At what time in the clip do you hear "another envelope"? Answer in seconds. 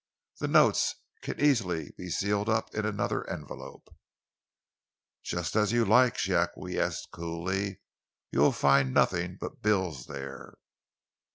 2.87-3.87